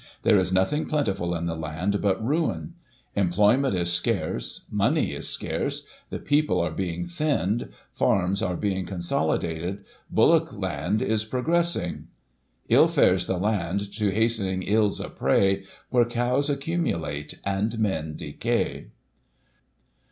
There 0.23 0.39
is 0.39 0.51
nothing 0.51 0.87
plentiful 0.87 1.35
in 1.35 1.45
the 1.45 1.53
land 1.55 2.01
but 2.01 2.25
ruin! 2.25 2.73
Employment 3.15 3.75
is 3.75 3.93
scarce— 3.93 4.65
money 4.83 5.11
is 5.11 5.29
scarce— 5.29 5.85
^the 6.11 6.25
people 6.25 6.59
are 6.59 6.71
being 6.71 7.05
thinned— 7.05 7.69
farms 7.99 8.41
are 8.41 8.55
being 8.55 8.87
consolidated— 8.87 9.85
bullock 10.19 10.51
land 10.57 11.03
is 11.03 11.23
progressing—" 11.23 12.07
111 12.65 12.89
fares 12.95 13.27
the 13.27 13.37
land, 13.37 13.93
to 13.97 14.09
hastening 14.11 14.63
ills 14.63 14.99
a 14.99 15.07
prey, 15.07 15.65
Where 15.91 16.05
cows 16.05 16.49
accumulate, 16.49 17.37
and 17.45 17.77
men 17.77 18.15
decay." 18.15 18.87